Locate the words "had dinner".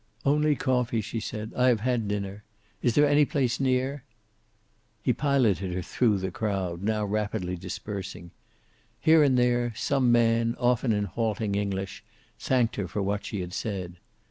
1.81-2.43